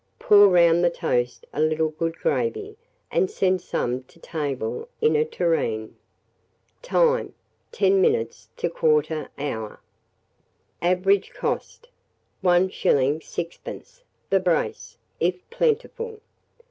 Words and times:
Pour 0.17 0.47
round 0.47 0.83
the 0.83 0.89
toast 0.89 1.45
a 1.53 1.61
little 1.61 1.89
good 1.89 2.15
gravy, 2.17 2.75
and 3.11 3.29
send 3.29 3.61
some 3.61 4.01
to 4.05 4.19
table 4.19 4.89
in 4.99 5.15
a 5.15 5.23
tureen. 5.23 5.95
Time. 6.81 7.35
10 7.71 8.01
minutes 8.01 8.49
to 8.57 8.67
1/4 8.67 9.29
hour. 9.37 9.79
Average 10.81 11.33
cost, 11.35 11.89
1s. 12.43 12.71
6d. 13.21 14.01
the 14.31 14.39
brace, 14.39 14.97
if 15.19 15.47
plentiful. 15.51 16.19